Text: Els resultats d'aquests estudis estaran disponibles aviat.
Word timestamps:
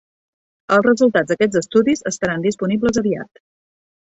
Els 0.77 0.87
resultats 0.87 1.29
d'aquests 1.33 1.59
estudis 1.61 2.03
estaran 2.13 2.47
disponibles 2.47 2.99
aviat. 3.03 3.45